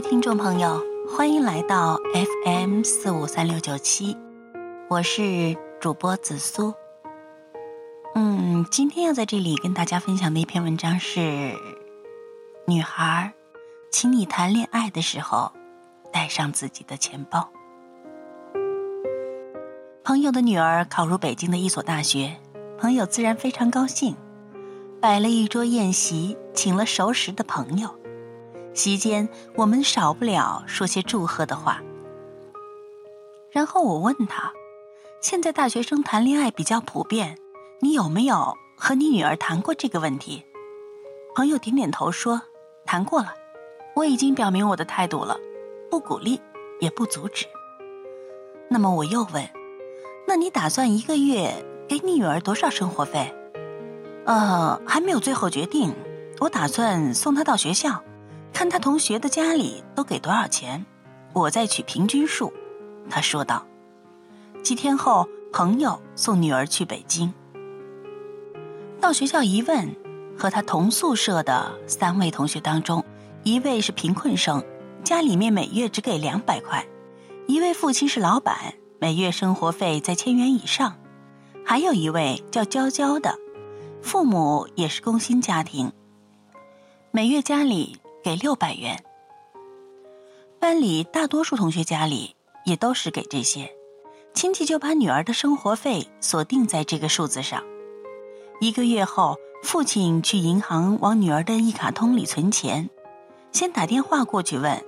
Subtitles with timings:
[0.00, 0.82] 听众朋友，
[1.14, 1.98] 欢迎来到
[2.44, 4.16] FM 四五三六九七，
[4.88, 6.72] 我是主播紫苏。
[8.14, 11.52] 嗯，今天要在这里跟大家分享的一篇文章是：
[12.66, 13.34] 女孩，
[13.92, 15.52] 请你谈恋爱的时候
[16.10, 17.50] 带上自己的钱包。
[20.02, 22.38] 朋友的女儿考入北京的一所大学，
[22.78, 24.16] 朋友自然非常高兴，
[24.98, 27.99] 摆了一桌宴席，请了熟识的朋友。
[28.72, 31.82] 席间，我们少不了说些祝贺的话。
[33.50, 34.52] 然后我问他
[35.20, 37.36] ：“现在大学生谈恋爱比较普遍，
[37.80, 40.44] 你有没有和你女儿谈过这个问题？”
[41.34, 42.42] 朋友点点头说
[42.86, 43.34] ：“谈过了，
[43.96, 45.36] 我已经表明我的态度了，
[45.90, 46.40] 不鼓励，
[46.80, 47.46] 也不阻止。”
[48.70, 49.48] 那么我又问
[50.28, 53.34] ：“那你打算一个月给你女儿多少生活费
[54.26, 55.92] ？”“呃，还没有最后决定，
[56.38, 58.02] 我打算送她到学校。”
[58.52, 60.84] 看他同学的家里都给多少钱，
[61.32, 62.52] 我再取平均数。
[63.08, 63.66] 他说道。
[64.62, 67.32] 几天后，朋友送女儿去北京。
[69.00, 69.96] 到学校一问，
[70.36, 73.02] 和他同宿舍的三位同学当中，
[73.42, 74.62] 一位是贫困生，
[75.02, 76.84] 家里面每月只给两百块；
[77.46, 80.92] 一位父亲是老板，每月生活费在千元以上；
[81.64, 83.34] 还有一位叫娇娇的，
[84.02, 85.90] 父母也是工薪家庭，
[87.10, 87.96] 每月家里。
[88.22, 89.02] 给六百元。
[90.58, 93.72] 班里大多数同学家里也都是给这些，
[94.34, 97.64] 亲戚就把女儿的生活费锁定在这个数字上。
[98.60, 102.90] 一个月后，父亲去银行往女儿的一卡通里存钱，
[103.52, 104.84] 先打电话过去问：“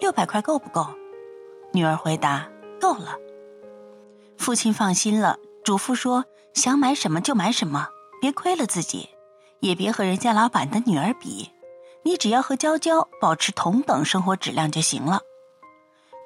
[0.00, 0.86] 六百块够不够？”
[1.74, 2.48] 女儿回答
[2.80, 3.16] ：“够了。”
[4.38, 7.88] 父亲放心了，嘱咐说：“想买什么就买什么，
[8.20, 9.08] 别亏了自己，
[9.58, 11.50] 也别和人家老板的女儿比。”
[12.02, 15.22] 你只要和娇娇保持同等生活质量就行了。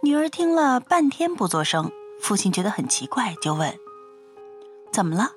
[0.03, 1.91] 女儿听了半天不作声，
[2.21, 3.79] 父亲觉得很奇怪，就问
[4.93, 5.33] ：“怎么了？”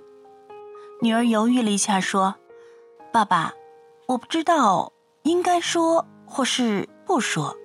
[1.01, 2.35] 女儿犹豫了一下，说
[3.13, 3.53] ：“爸爸，
[4.07, 4.91] 我不知道
[5.23, 7.55] 应该说或是不说。”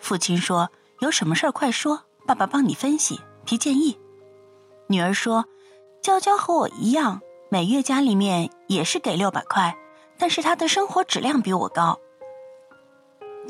[0.00, 3.98] 父亲说：“有什么事儿快说，爸爸帮你分析提建议。”
[4.88, 5.46] 女儿说
[6.02, 9.76] ：“娇娇和我一样，每月家里面也是给六百块。”
[10.18, 11.98] 但是他的生活质量比我高，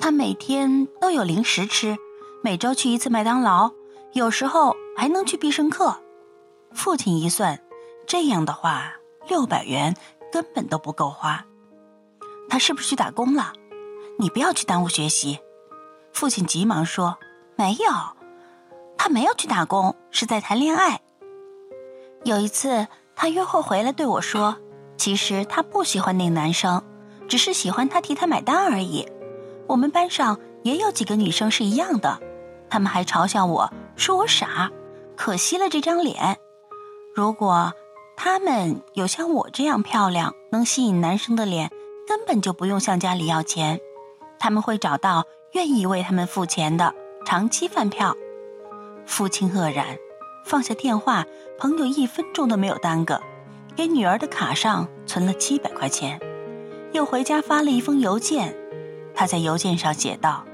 [0.01, 1.97] 他每天都有零食吃，
[2.43, 3.71] 每周去一次麦当劳，
[4.13, 6.01] 有时候还能去必胜客。
[6.73, 7.61] 父亲一算，
[8.07, 8.95] 这样的话
[9.29, 9.95] 六百元
[10.33, 11.45] 根本都不够花。
[12.49, 13.53] 他是不是去打工了？
[14.19, 15.39] 你不要去耽误学习。
[16.13, 17.19] 父亲急忙说
[17.57, 17.93] ：“没有，
[18.97, 21.01] 他没有去打工，是在谈恋爱。
[22.25, 24.57] 有一次他约会回来对我说。”
[24.97, 26.83] 其实他不喜欢那个男生，
[27.29, 29.07] 只是喜欢他替他买单而已。
[29.67, 32.21] 我们班上也有几个女生是一样的，
[32.69, 34.71] 他们还嘲笑我说我傻，
[35.17, 36.39] 可惜了这张脸。
[37.15, 37.73] 如果
[38.17, 41.71] 他们有像我这样漂亮、能吸引男生的脸，
[42.07, 43.81] 根本就不用向家里要钱，
[44.39, 46.95] 他们会找到愿意为他们付钱的，
[47.27, 48.17] 长期饭票。
[49.07, 49.99] 父亲愕然，
[50.45, 51.27] 放下电话，
[51.59, 53.21] 朋友一分钟都没有耽搁。
[53.77, 56.21] 给女儿的卡上存了七百块钱，
[56.93, 58.55] 又回家发了一封邮件。
[59.15, 60.45] 他在邮件上写道：“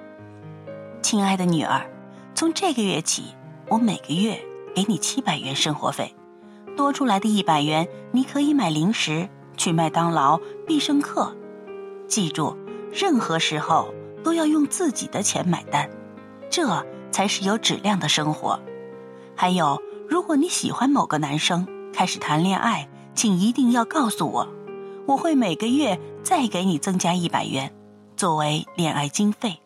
[1.02, 1.86] 亲爱的女儿，
[2.34, 3.34] 从这个月起，
[3.68, 4.40] 我每个月
[4.74, 6.14] 给你七百元生活费，
[6.76, 11.36] 多出来的一百元你可以买零食，去麦当劳、必胜客。
[12.08, 12.56] 记住，
[12.90, 13.94] 任何时候
[14.24, 15.90] 都要用自己的钱买单，
[16.48, 18.58] 这才是有质量的生活。
[19.36, 24.48] 还有，如果你喜欢某个男生，开始谈恋爱。”请一定要告诉我，
[25.06, 27.74] 我会每个月再给你增加一百元，
[28.16, 29.60] 作为恋爱经费。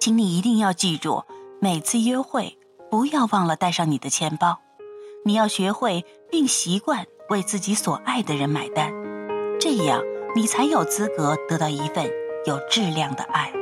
[0.00, 1.22] 请你一定要记住，
[1.60, 2.58] 每次约会
[2.90, 4.58] 不要忘了带上你的钱包。
[5.24, 8.92] 你要学会并习惯为自己所爱的人买单，
[9.60, 10.02] 这样
[10.34, 12.10] 你才有资格得到一份
[12.46, 13.52] 有质量的爱。